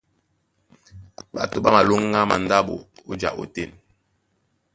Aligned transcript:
Ɓato 1.33 1.57
ɓá 1.63 1.69
malóŋgá 1.75 2.19
mandáɓo 2.29 2.75
ó 3.09 3.13
ja 3.21 3.29
ótên. 3.41 3.69